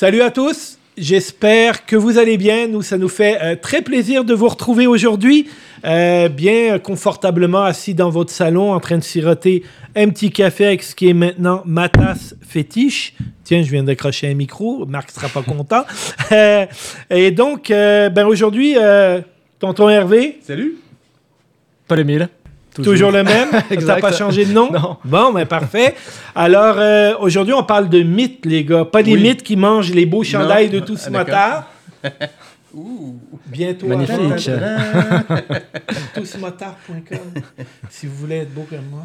[0.00, 0.78] Salut à tous.
[0.96, 2.68] J'espère que vous allez bien.
[2.68, 5.46] Nous, ça nous fait euh, très plaisir de vous retrouver aujourd'hui,
[5.84, 9.62] euh, bien confortablement assis dans votre salon, en train de siroter
[9.94, 13.12] un petit café avec ce qui est maintenant ma tasse fétiche.
[13.44, 14.86] Tiens, je viens d'accrocher un micro.
[14.86, 15.84] Marc sera pas content.
[16.32, 16.64] Euh,
[17.10, 19.20] et donc, euh, ben aujourd'hui, euh,
[19.58, 20.76] tonton Hervé, Salut.
[21.88, 22.30] Paul Émile.
[22.74, 23.48] Toujours, le même?
[23.50, 24.00] Ça n'a Exact.
[24.00, 24.70] pas changé de nom?
[24.72, 24.96] Non.
[25.04, 25.94] Bon, ben parfait.
[26.34, 28.84] Alors, euh, aujourd'hui, on parle de mythes, les gars.
[28.84, 29.20] Pas des Oui.
[29.22, 31.64] mythes qui mangent les beaux chandails de Ah, tous ce d'accord.
[32.74, 33.18] matin.
[33.46, 33.86] Bientôt.
[33.86, 34.16] Magnifique.
[36.14, 37.18] Tousmotard.com
[37.88, 39.04] si vous voulez être beau comme moi.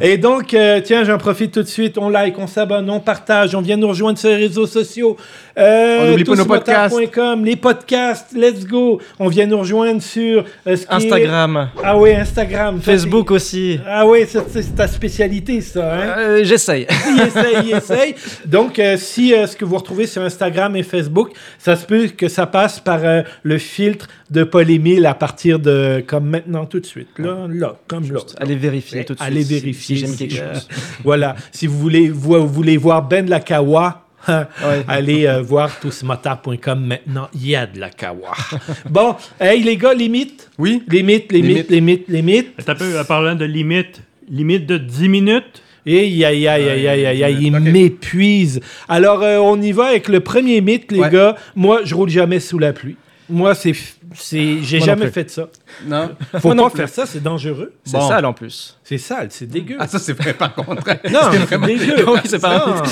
[0.00, 1.96] Et donc, euh, tiens, j'en profite tout de suite.
[1.98, 3.54] On like, on s'abonne, on partage.
[3.54, 5.16] On vient nous rejoindre sur les réseaux sociaux.
[5.58, 9.00] Euh, On n'oublie pas nos tousmotard.com, les podcasts, let's go.
[9.18, 12.80] On vient nous rejoindre sur euh, ce qui est- Instagram, Ah oui, Instagram.
[12.82, 13.80] Facebook aussi.
[13.86, 15.94] Ah oui, c'est ta spécialité, ça.
[15.94, 16.14] Hein?
[16.18, 16.86] Euh, J'essaye.
[17.16, 18.14] il essaye, il essaye.
[18.44, 22.08] Donc, euh, si euh, ce que vous retrouvez sur Instagram et Facebook, ça se peut
[22.08, 26.66] que ça passe par euh, le filtre de Paul Émile à partir de, comme maintenant,
[26.66, 27.08] tout de suite.
[27.18, 28.20] Là, là, comme là.
[28.38, 29.30] Allez vérifier tout de suite.
[29.32, 30.06] Allez vérifier.
[30.06, 30.68] Si, quelque chose.
[31.04, 31.36] voilà.
[31.52, 34.84] Si vous voulez, vous, vous voulez voir Ben de la Kawa, hein, Ouais.
[34.88, 37.28] allez euh, voir tousmotard.com maintenant.
[37.34, 38.32] Il y a de la Kawa.
[38.90, 40.50] bon, hey les gars, les mythes.
[40.58, 40.82] Oui.
[40.88, 41.70] Les mythes, les, Les mythes, mythes.
[41.70, 42.64] les mythes, les mythes.
[42.64, 45.62] T'as peu, en parlant de limite, limite de 10 minutes.
[45.86, 48.60] Et aïe, aïe, aïe, aïe, aïe, aïe, aïe, il m'épuise.
[48.88, 51.10] Alors, euh, on y va avec le premier mythe, les Ouais.
[51.10, 51.36] gars.
[51.54, 52.96] Moi, je roule jamais sous la pluie.
[53.28, 53.72] Moi, c'est,
[54.14, 55.12] c'est, j'ai Moi non jamais plus.
[55.12, 55.48] fait ça.
[55.84, 56.10] Non.
[56.40, 57.72] Faut non faire ça, c'est dangereux.
[57.84, 58.08] C'est Bon.
[58.08, 58.78] sale en plus.
[58.84, 59.76] C'est sale, c'est dégueu.
[59.80, 60.84] Ah, ça, c'est vrai, par contre.
[61.10, 62.04] non, c'est dégueu.
[62.08, 62.82] Oui, c'est pas Non.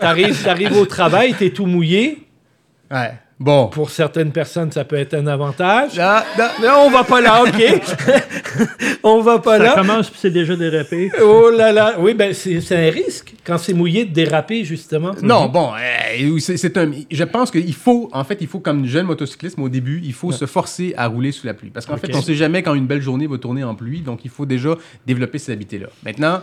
[0.00, 2.26] T'arrives, t'arrives au travail, t'es tout mouillé.
[2.90, 3.12] Ouais.
[3.40, 3.68] Bon.
[3.68, 5.98] Pour certaines personnes, ça peut être un avantage.
[5.98, 7.82] Ah, ah, Mais on va pas là, OK?
[9.02, 9.74] on va pas Ça là.
[9.76, 11.10] commence puis c'est déjà dérapé.
[11.22, 11.94] Oh là là.
[11.98, 15.12] Oui, ben, c'est, un risque quand c'est mouillé de déraper, justement.
[15.22, 16.90] Non, bon, euh, c'est un.
[17.10, 20.32] Je pense qu'il faut, en fait, il faut, comme jeune motocycliste, au début, il faut
[20.32, 21.70] se forcer à rouler sous la pluie.
[21.70, 24.00] Parce qu'en fait, on ne sait jamais quand une belle journée va tourner en pluie,
[24.00, 24.76] donc il faut déjà
[25.06, 25.86] développer ces habiletés-là.
[26.04, 26.42] Maintenant,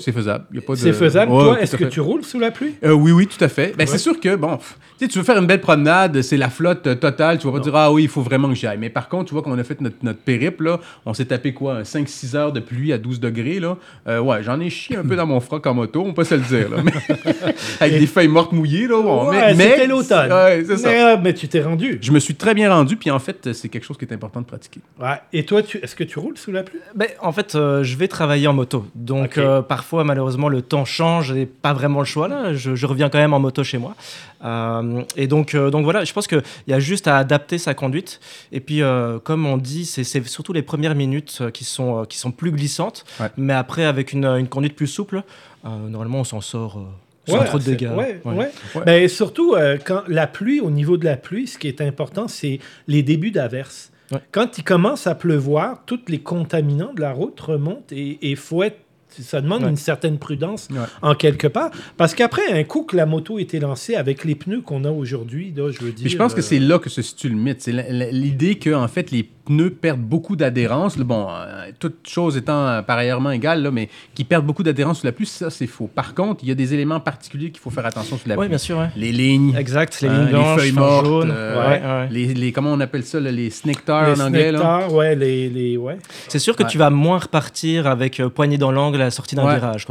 [0.00, 0.44] c'est faisable.
[0.52, 1.30] Il y a pas de- C'est faisable.
[1.32, 1.90] Ouais, Toi, est-ce que fait.
[1.90, 2.74] tu roules sous la pluie?
[2.84, 3.68] Euh, oui, oui, tout à fait.
[3.76, 3.86] Ben, Ouais.
[3.86, 4.58] C'est sûr que, bon,
[4.98, 7.74] tu veux faire une belle promenade, c'est la flotte euh, totale, tu vas pas dire,
[7.76, 8.78] ah oui, il faut vraiment que j'y aille.
[8.78, 11.24] Mais par contre, tu vois, quand on a fait notre, notre périple, là, on s'est
[11.26, 13.76] tapé quoi, 5-6 heures de pluie à 12 degrés, là.
[14.08, 16.34] Euh, ouais, j'en ai chié un peu dans mon froc en moto, on peut se
[16.34, 16.78] le dire, là.
[17.80, 19.00] Avec des feuilles mortes mouillées, là.
[19.02, 20.32] Bon, Ouais, mais, mais- c'était l'automne.
[20.32, 20.88] Ouais, c'est ça.
[20.88, 21.98] Mais, mais tu t'es rendu.
[22.00, 24.40] Je me suis très bien rendu, puis en fait, c'est quelque chose qui est important
[24.40, 24.80] de pratiquer.
[25.00, 25.20] Ouais.
[25.32, 25.78] Et toi, tu...
[25.78, 26.78] est-ce que tu roules sous la pluie?
[26.94, 28.86] Ben, en fait, euh, je vais travailler en moto.
[28.94, 32.28] Donc, euh, parfois, malheureusement, le temps change et pas vraiment le choix.
[32.28, 32.54] Là.
[32.54, 33.96] Je, je reviens quand même en moto chez moi.
[34.44, 37.74] Euh, et donc, euh, donc voilà, je pense qu'il y a juste à adapter sa
[37.74, 38.20] conduite.
[38.52, 42.30] Et puis, euh, comme on dit, c'est surtout les premières minutes qui sont, qui sont
[42.30, 43.04] plus glissantes.
[43.18, 43.30] Ouais.
[43.36, 45.24] Mais après, avec une, une conduite plus souple,
[45.64, 46.80] normalement, on s'en sort
[47.26, 47.90] sans trop de dégâts.
[47.92, 48.52] Ouais, Ouais.
[48.86, 52.60] Mais surtout, quand la pluie, au niveau de la pluie, ce qui est important, c'est
[52.86, 53.90] les débuts d'averse.
[54.30, 58.62] Quand il commence à pleuvoir, tous les contaminants de la route remontent et il faut
[58.62, 58.78] être.
[59.18, 59.68] Ça demande Ouais.
[59.70, 60.78] une certaine prudence Ouais.
[61.02, 61.70] en quelque part.
[61.96, 65.52] Parce qu'après, un coup que la moto était lancée avec les pneus qu'on a aujourd'hui,
[65.56, 66.04] je veux dire.
[66.04, 67.60] Puis je pense que euh, c'est là que se situe le mythe.
[67.62, 67.72] C'est
[68.12, 70.96] l'idée que, en fait, les pneus perdent beaucoup d'adhérence.
[70.98, 75.00] Bon, euh, toute chose étant euh, par ailleurs égale, là, mais qui perdent beaucoup d'adhérence
[75.00, 75.88] sous la pluie, ça, c'est faux.
[75.92, 78.42] Par contre, il y a des éléments particuliers qu'il faut faire attention sous la Oui,
[78.42, 78.48] pluie.
[78.50, 78.78] bien sûr.
[78.78, 78.88] ouais.
[78.96, 81.32] Les lignes, Exact, les euh, lignes blanches, feuilles fin mortes, jaune.
[81.34, 82.08] euh, Ouais, ouais.
[82.10, 84.52] Les, les- comment on appelle ça, là, les snake les en anglais.
[84.52, 84.58] Là?
[84.58, 85.98] snectars, ouais, les, les, ouais.
[86.28, 86.68] C'est sûr que Ouais.
[86.68, 89.54] tu vas moins repartir avec euh, poignée dans l'angle à la sortie d'un Ouais.
[89.56, 89.86] virage.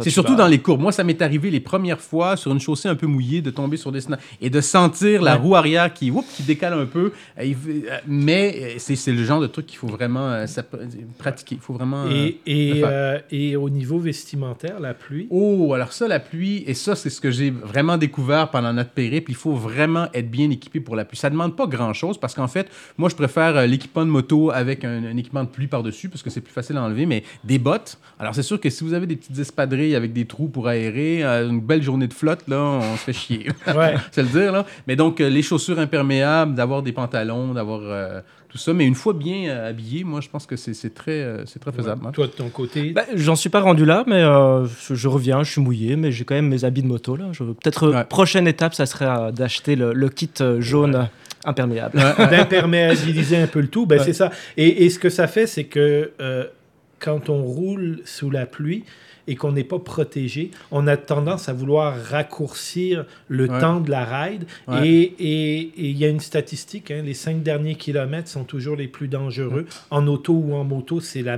[0.00, 0.80] C'est surtout vas- dans les courbes.
[0.80, 3.76] Moi, ça m'est arrivé les premières fois sur une chaussée un peu mouillée de tomber
[3.76, 7.12] sur des sna- et de sentir la roue arrière qui, oups, qui décale un peu.
[8.06, 10.62] Mais c'est c'est le genre de truc qu'il faut vraiment euh, ça-
[11.18, 11.56] pratiquer.
[11.56, 12.04] Il faut vraiment.
[12.06, 15.26] euh, Et, et, euh, et au niveau vestimentaire, la pluie?
[15.30, 18.90] Oh, alors ça, la pluie, et ça, c'est ce que j'ai vraiment découvert pendant notre
[18.90, 19.30] périple.
[19.30, 21.16] Il faut vraiment être bien équipé pour la pluie.
[21.18, 22.68] Ça demande pas grand-chose parce qu'en fait,
[22.98, 26.22] moi, je préfère euh, l'équipement de moto avec un, un équipement de pluie par-dessus parce
[26.22, 27.98] que c'est plus facile à enlever, mais des bottes.
[28.18, 31.24] Alors, c'est sûr que si vous avez des petites espadrilles avec des trous pour aérer,
[31.24, 33.48] euh, une belle journée de flotte, là, on se fait chier.
[33.68, 33.94] Ouais.
[34.12, 34.64] c'est le dire, là.
[34.86, 38.20] Mais donc, euh, les chaussures imperméables, d'avoir des pantalons, d'avoir euh,
[38.54, 38.72] tout ça.
[38.72, 41.58] Mais une fois bien euh, habillé, moi, je pense que c'est c'est très, euh, c'est
[41.58, 42.06] très faisable.
[42.06, 42.12] hein.
[42.12, 42.92] Toi, de ton côté?
[42.92, 46.12] Bah, J'en suis pas rendu là, mais euh, je, je reviens, je suis mouillé, mais
[46.12, 47.16] j'ai quand même mes habits de moto.
[47.16, 47.24] là.
[47.36, 48.04] Peut-être euh, Ouais.
[48.04, 51.02] prochaine étape, ça serait euh, d'acheter le, le kit euh, jaune euh,
[51.44, 51.98] imperméable.
[52.30, 54.04] d'imperméabiliser un peu le tout, ben Ouais.
[54.04, 54.30] c'est ça.
[54.56, 56.44] Et, et ce que ça fait, c'est que euh,
[57.00, 58.84] quand on roule sous la pluie,
[59.26, 63.60] et qu'on n'est pas protégé, on a tendance à vouloir raccourcir le Ouais.
[63.60, 64.44] temps de la ride.
[64.68, 64.88] Ouais.
[65.18, 69.08] Et il y a une statistique, hein, les cinq derniers kilomètres sont toujours les plus
[69.08, 69.66] dangereux.
[69.90, 71.36] En auto ou en moto, c'est la,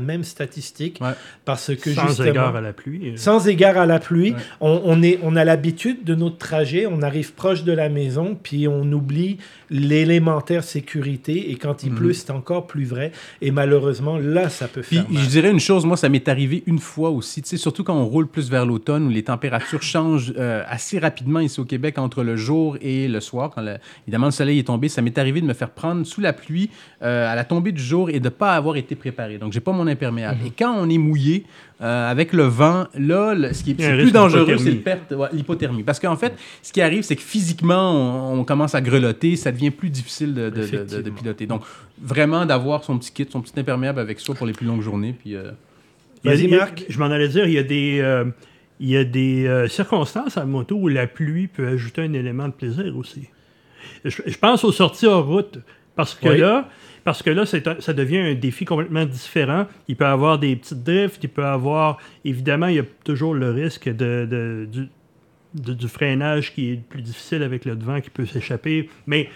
[0.00, 1.00] même statistique.
[1.44, 3.10] Parce que Sans justement, égard à la pluie.
[3.10, 6.86] euh, sans égard à la pluie, on, on est, on a l'habitude de notre trajet,
[6.86, 9.38] on arrive proche de la maison, puis on oublie
[9.70, 11.96] l'élémentaire sécurité, et quand il Mhm.
[11.98, 13.12] pleut, c'est encore plus vrai.
[13.42, 15.22] Et malheureusement, là, ça peut Puis faire mal.
[15.22, 18.26] je dirais une chose, moi, ça m'est arrivé une fois aussi, surtout quand on roule
[18.26, 22.36] plus vers l'automne où les températures changent euh, assez rapidement ici au Québec entre le
[22.36, 23.76] jour et le soir, quand le-
[24.06, 24.88] évidemment le soleil est tombé.
[24.88, 26.70] Ça m'est arrivé de me faire prendre sous la pluie
[27.02, 29.38] euh, à la tombée du jour et de ne pas avoir été préparé.
[29.38, 30.38] Donc, j'ai pas mon imperméable.
[30.46, 31.44] Et quand on est mouillé,
[31.80, 35.84] euh, avec le vent, là, le- ce qui est, plus dangereux, c'est perte, ouais, l'hypothermie.
[35.84, 37.92] Parce qu'en fait, ce qui arrive, c'est que physiquement,
[38.32, 41.14] on, on commence à grelotter, ça devient plus difficile de, de- de- de- de Effectivement.
[41.20, 41.46] piloter.
[41.46, 41.62] Donc,
[42.02, 45.14] vraiment d'avoir son petit kit, son petit imperméable avec soi pour les plus longues journées.
[45.18, 45.50] Puis, euh,
[46.28, 46.84] Vas-y, Marc.
[46.88, 48.24] Je m'en allais dire, il y a des, euh,
[48.80, 52.12] il y a des euh, circonstances à la moto où la pluie peut ajouter un
[52.12, 53.28] élément de plaisir aussi.
[54.04, 55.58] Je, je pense aux sorties hors route,
[55.96, 56.38] parce que Oui.
[56.38, 56.68] là,
[57.04, 59.66] parce que là, un- ça devient un défi complètement différent.
[59.88, 62.84] Il peut y avoir des petites drifts, il peut y avoir, évidemment, il y a
[63.04, 64.88] toujours le risque de, de- du,
[65.54, 69.28] de- du freinage qui est plus difficile avec le devant qui peut s'échapper, mais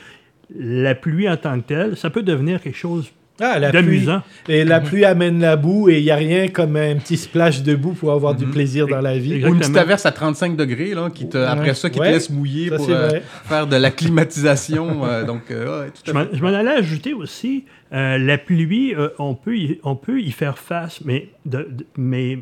[0.54, 4.06] la pluie en tant que telle, ça peut devenir quelque chose Ah, la pluie,
[4.48, 7.62] et la pluie amène la boue, et il n'y a rien comme un petit splash
[7.62, 9.34] de boue pour avoir du plaisir dans la vie.
[9.34, 9.48] Exact.
[9.48, 9.82] Ou une petite Exactement.
[9.82, 12.08] averse à 35 degrés, là, qui te, après ça, qui Ouais.
[12.08, 13.10] te laisse mouiller Ça, pour euh,
[13.44, 15.04] faire de la climatisation.
[15.04, 16.28] euh, donc, euh, ouais, tout Je à m'en fait.
[16.36, 20.30] je m'en allais ajouter aussi, euh, la pluie, euh, on, peut y, on peut y
[20.30, 22.38] faire face, mais, de- de- mais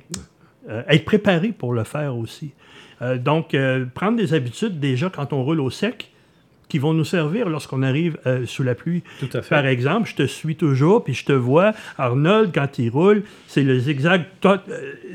[0.68, 2.50] euh, être préparé pour le faire aussi.
[3.00, 6.10] Euh, donc, euh, prendre des habitudes déjà quand on roule au sec
[6.70, 9.02] qui vont nous servir lorsqu'on arrive euh, sous la pluie.
[9.18, 9.50] Tout à fait.
[9.50, 13.62] Par exemple, je te suis toujours, puis je te vois, Arnold, quand il roule, c'est
[13.62, 14.56] le zigzag, euh,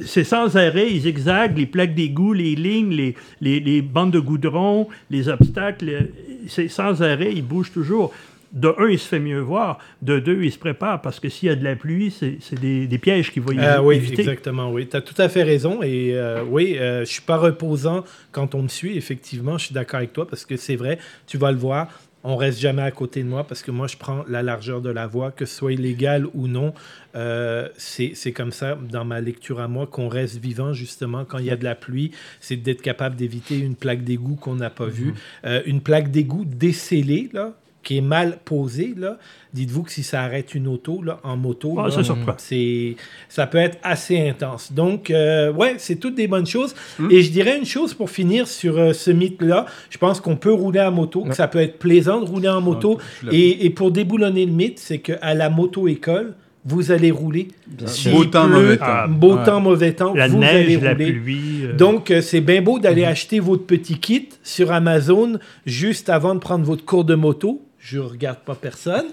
[0.06, 4.20] c'est sans arrêt, il zigzague, les plaques d'égout, les lignes, les, les, les bandes de
[4.20, 6.10] goudron, les obstacles,
[6.48, 8.14] c'est sans arrêt, il bouge toujours.
[8.56, 9.80] De un, il se fait mieux voir.
[10.02, 12.88] De deux, il se prépare, parce que s'il y a de la pluie, c'est des,
[12.88, 14.22] des pièges qu'il va y Ah oui, éviter.
[14.22, 14.88] exactement, oui.
[14.88, 15.84] Tu as tout à fait raison.
[15.84, 18.98] Et euh, oui, euh, je suis pas reposant quand on me suit.
[18.98, 20.98] Effectivement, je suis d'accord avec toi parce que c'est vrai,
[21.28, 21.90] tu vas le voir.
[22.28, 24.90] On reste jamais à côté de moi parce que moi, je prends la largeur de
[24.90, 26.74] la voie, que ce soit illégal ou non.
[27.16, 31.38] Euh, c'est c'est comme ça, dans ma lecture à moi, qu'on reste vivant, justement, quand
[31.38, 32.12] il y a de la pluie.
[32.40, 35.14] C'est d'être capable d'éviter une plaque d'égout qu'on n'a pas vue.
[35.46, 37.54] Euh, une plaque d'égout décellée, là,
[37.86, 39.18] qui est mal posée, là.
[39.54, 42.34] Dites-vous que si ça arrête une auto, là, en moto, Ah, là, ça surprend.
[42.38, 42.98] c'est
[43.30, 44.74] ça peut être assez intense.
[44.74, 46.76] Donc, euh, ouais, c'est toutes des bonnes choses.
[47.10, 49.66] Et je dirais une chose pour finir sur euh, ce mythe-là.
[49.90, 52.60] Je pense qu'on peut rouler en moto, que ça peut être plaisant de rouler en
[52.60, 52.98] moto.
[53.24, 56.34] je suis et, et pour déboulonner le mythe, c'est qu'à la moto-école,
[56.68, 57.50] vous allez rouler.
[57.86, 58.86] S'il Beau temps, pleut, mauvais temps.
[58.88, 59.44] Ah, Beau Ouais.
[59.46, 61.12] temps, mauvais temps, La vous allez neige, la rouler.
[61.14, 61.60] pluie.
[61.64, 65.38] euh, Donc, euh, c'est bien beau d'aller acheter votre petit kit sur Amazon
[65.68, 67.62] juste avant de prendre votre cours de moto.
[67.88, 69.06] Je regarde pas personne,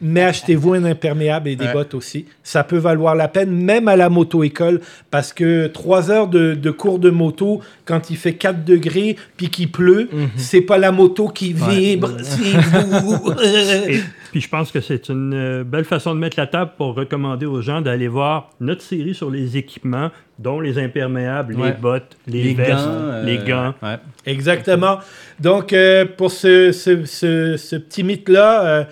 [0.00, 1.72] mais achetez-vous un imperméable et des Ouais.
[1.72, 2.24] bottes aussi.
[2.42, 4.80] Ça peut valoir la peine, même à la moto-école,
[5.12, 9.48] parce que trois heures de, de cours de moto, quand il fait 4 degrés puis
[9.48, 13.32] qu'il pleut, c'est pas la moto qui vibre, c'est vous.
[13.44, 14.00] Et
[14.36, 17.46] puis je pense que c'est une euh, belle façon de mettre la table pour recommander
[17.46, 21.68] aux gens d'aller voir notre série sur les équipements, dont les imperméables, Ouais.
[21.68, 22.84] les bottes, les, Les vestes, gants.
[22.86, 23.72] euh, les gants.
[23.82, 23.96] ouais.
[24.26, 24.98] Exactement.
[25.40, 28.84] Donc, euh, pour ce, ce, ce- ce petit mythe-là, euh,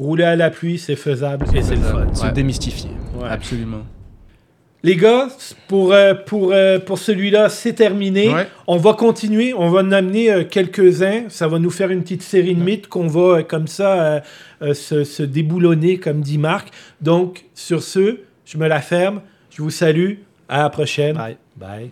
[0.00, 2.12] rouler à la pluie, c'est faisable et c'est le fun.
[2.14, 2.90] Se démystifier.
[3.14, 3.28] Ouais.
[3.30, 3.82] Absolument.
[4.84, 5.28] Les gars,
[5.66, 8.32] pour, euh, pour, euh, pour celui-là, c'est terminé.
[8.32, 8.46] Ouais.
[8.68, 11.28] On va continuer, on va en amener euh, quelques-uns.
[11.28, 14.22] Ça va nous faire une petite série de mythes qu'on va comme ça
[14.60, 16.68] se, se déboulonner, comme dit Marc.
[17.00, 19.20] Donc, sur ce, je me la ferme.
[19.50, 20.14] Je vous salue.
[20.48, 21.16] À la prochaine.
[21.16, 21.36] Bye.
[21.56, 21.90] Bye.